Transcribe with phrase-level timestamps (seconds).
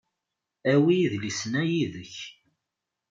[0.73, 2.15] Awi idlisen-a yid-k.